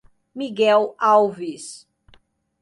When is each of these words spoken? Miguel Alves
Miguel 0.33 0.97
Alves 0.97 1.85